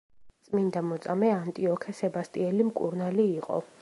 წმინდა 0.45 0.81
მოწამე 0.91 1.29
ანტიოქე 1.35 1.95
სებასტიელი 1.99 2.67
მკურნალი 2.71 3.29
იყო. 3.41 3.61